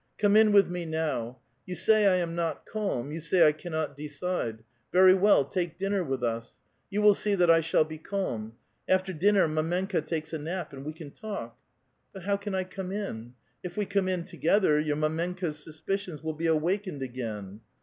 Come 0.17 0.35
in 0.35 0.51
with 0.51 0.67
me 0.67 0.83
now. 0.87 1.37
You 1.67 1.75
sav 1.75 2.11
I 2.11 2.15
am 2.15 2.33
not 2.33 2.65
calm; 2.65 3.11
vou 3.11 3.19
sav 3.19 3.43
I 3.45 3.51
cannot 3.51 3.95
decide. 3.95 4.63
Very 4.91 5.13
well, 5.13 5.45
take 5.45 5.77
dinner 5.77 6.03
with 6.03 6.23
us; 6.23 6.55
you 6.89 7.03
will 7.03 7.13
see 7.13 7.35
that 7.35 7.51
I 7.51 7.61
shall 7.61 7.83
be 7.83 7.99
calm. 7.99 8.53
After 8.89 9.13
dinner 9.13 9.47
mdmeuka 9.47 10.03
takes 10.07 10.33
a 10.33 10.39
nap, 10.39 10.73
and 10.73 10.83
we 10.85 10.93
can 10.93 11.11
talk."'' 11.11 11.55
But 12.13 12.23
how 12.23 12.37
can 12.37 12.55
I 12.55 12.63
come 12.63 12.91
in? 12.91 13.35
If 13.61 13.77
we 13.77 13.85
come 13.85 14.09
in 14.09 14.23
together, 14.25 14.79
your 14.79 14.97
mdmenka's 14.97 15.59
suspicions 15.59 16.23
will 16.23 16.33
be 16.33 16.47
awakened 16.47 17.03
again 17.03 17.61